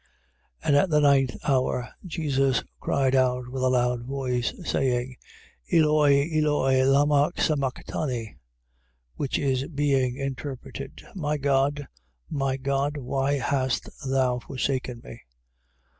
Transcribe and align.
15:34. 0.63 0.67
And 0.67 0.75
at 0.77 0.89
the 0.89 0.99
ninth 0.99 1.35
hour, 1.47 1.89
Jesus 2.03 2.63
cried 2.79 3.13
out 3.13 3.47
with 3.49 3.61
a 3.61 3.69
loud 3.69 4.01
voice, 4.03 4.51
saying: 4.67 5.15
Eloi, 5.71 6.27
Eloi, 6.33 6.81
lamma 6.87 7.31
sabacthani? 7.37 8.37
Which 9.13 9.37
is, 9.37 9.67
being 9.67 10.15
interpreted: 10.15 11.05
My 11.13 11.37
God, 11.37 11.87
My 12.31 12.57
God, 12.57 12.97
Why 12.97 13.33
hast 13.33 13.91
thou 14.03 14.39
forsaken 14.39 15.01
me? 15.03 15.21